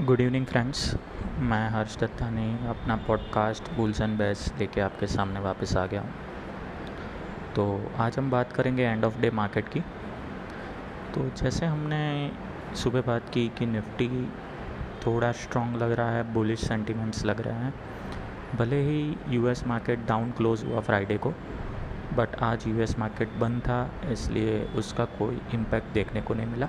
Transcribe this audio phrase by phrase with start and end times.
[0.00, 0.94] Good evening friends
[1.40, 6.10] मैं हर्ष दत्तानी अपना podcast bulls and base लेके आपके सामने वापस आ गया हूँ।
[7.56, 9.80] तो आज हम बात करेंगे एंड ऑफ़ डे मार्केट की।
[11.14, 12.32] तो जैसे हमने
[12.76, 14.08] सुबह बात की कि निफ्टी
[15.06, 17.74] थोड़ा स्ट्रॉन्ग लग रहा है बुलिश सेंटिमेंट्स लग रहे हैं।
[18.56, 21.32] भले ही यूएस मार्केट डाउन क्लोज हुआ फ्राइडे को
[22.14, 26.68] बट आज यूएस मार्केट बंद था, इसलिए उसका कोई इम्पैक्ट देखने को नहीं मिला।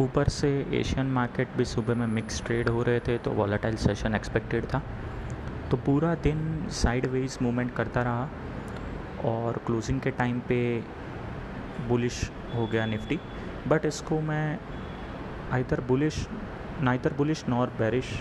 [0.00, 4.14] ऊपर से एशियन मार्केट भी सुबह में मिक्स ट्रेड हो रहे थे तो वॉलेटाइल सेशन
[4.14, 4.82] एक्सपेक्टेड था।
[5.70, 8.28] तो पूरा दिन साइडवेज मूवमेंट करता रहा
[9.24, 10.58] और क्लोजिंग के टाइम पे
[11.88, 13.18] बुलिश हो गया निफ्टी
[13.68, 14.58] बट इसको मैं
[15.52, 16.26] आइधर बुलिश
[16.82, 18.12] ना इधर बुलिश नॉर बेरिश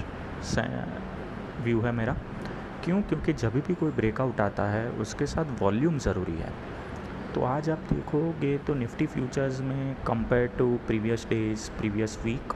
[1.63, 2.15] व्यू है मेरा।
[2.83, 3.01] क्यों?
[3.01, 6.51] क्योंकि जब भी कोई ब्रेकआउट आता है, उसके साथ वॉल्यूम ज़रूरी है।
[7.27, 12.53] तो आज आप देखोगे तो निफ्टी फ्यूचर्स में compare to previous days previous week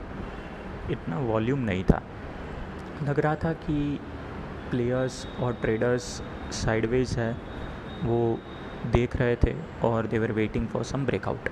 [0.92, 2.02] इतना वॉल्यूम नहीं था।
[3.04, 4.00] लग रहा था कि
[4.72, 6.04] प्लेयर्स और ट्रेडर्स
[6.54, 7.32] साइडवेज है,
[8.04, 8.40] वो
[8.92, 11.50] देख रहे थे और they were waiting for some breakout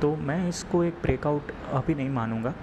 [0.00, 2.54] तो मैं इसको एक ब्रेकआउट अभी नहीं मानूँगा।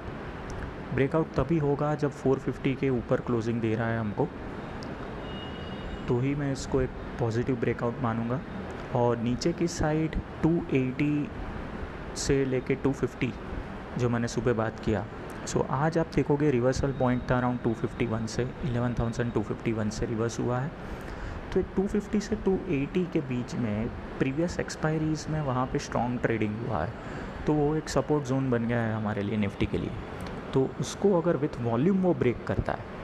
[0.94, 4.28] ब्रेकआउट तभी होगा जब 450 के ऊपर क्लोजिंग दे रहा है हमको।
[6.08, 8.42] तो ही मैं इसको एक पॉजिटिव ब्रेकआउट मानूँगा।
[8.96, 10.16] और नीचे की साइड
[10.46, 11.28] 280
[12.18, 13.34] से लेके 250
[13.98, 15.06] जो मैंने सुबह बात किया।
[15.46, 20.60] सो so, आज आप देखोगे रिवर्सल पॉइंट था अराउंड 251 से 11,251 से रिवर्स हुआ
[20.60, 20.72] है।
[21.54, 23.88] तो 250 से 280 के बीच में
[24.20, 26.94] प्रीवियस एक्सपायरीज में वहाँ पे स्ट्रॉन्ग ट्रेडिंग हुआ है।
[27.48, 29.92] तो वो एक सपोर्ट जोन बन गया है हमारे लिए निफ्टी के लिए।
[30.54, 32.96] तो उसको अगर विथ वॉल्यूम वो ब्रेक करता है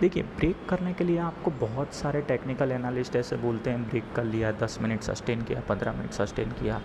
[0.00, 4.24] देखिए ब्रेक करने के लिए आपको बहुत सारे टेक्निकल एनालिस्ट ऐसे बोलते हैं ब्रेक कर
[4.24, 6.80] लिया दस मिनट सस्टेन किया पंद्रह मिनट सस्टेन किया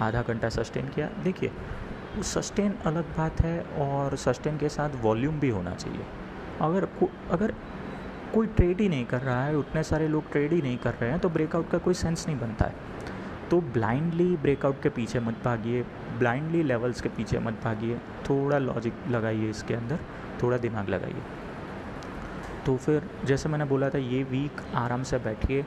[0.00, 1.50] आधा घंटा सस्टेन किया। देखिए
[2.24, 6.04] सस्टेन अलग बात है और सस्टेन के साथ वॉल्यूम भी होना चाहिए।
[6.60, 7.54] अगर को, अगर
[8.34, 11.10] कोई ट्रेड ही नहीं कर रहा है उतने सारे लोग ट्रेड ही नहीं कर रहे
[11.10, 12.86] हैं तो ब्रेकआउट का कोई सेंस नहीं बनता है।
[13.50, 15.82] तो ब्लाइंडली ब्रेकआउट के पीछे मत भागिए
[16.18, 17.98] ब्लाइंडली लेवल्स के पीछे मत भागिए
[18.30, 19.98] थोड़ा लॉजिक लगाइए इसके अंदर
[20.42, 21.22] थोड़ा दिमाग लगाइए।
[22.68, 25.64] तो फिर जैसे मैंने बोला था, ये वीक आराम से बैठिए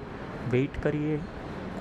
[0.49, 1.17] वेट करिए,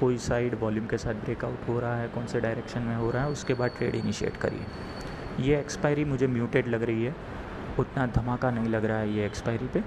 [0.00, 3.25] कोई साइड वॉल्यूम के साथ ब्रेकआउट हो रहा है, कौन से डायरेक्शन में हो रहा
[3.25, 7.14] है, उसके बाद ट्रेड इनिशिएट करिए। ये एक्सपायरी मुझे म्यूटेड लग रही है,
[7.78, 9.82] उतना धमाका नहीं लग रहा है ये एक्सपायरी पे।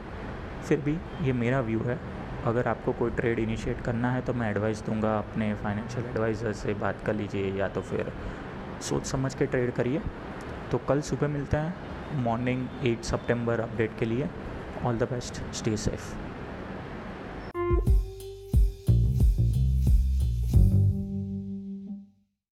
[0.67, 1.99] फिर भी ये मेरा व्यू है,
[2.45, 6.73] अगर आपको कोई ट्रेड इनिशिएट करना है तो मैं एडवाइस दूँगा, अपने फाइनेंशियल एडवाइज़र से
[6.75, 8.13] बात कर लीजिए, या तो फिर
[8.81, 10.01] सोच समझ के ट्रेड करिए।
[10.71, 14.29] तो कल सुबह मिलते हैं मॉर्निंग एट सितंबर अपडेट के लिए।
[14.83, 15.41] All the best.
[15.51, 16.32] Stay safe